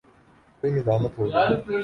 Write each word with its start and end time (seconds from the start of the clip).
کوئی 0.63 0.71
ندامت 0.73 1.17
ہو 1.17 1.23
گی؟ 1.25 1.31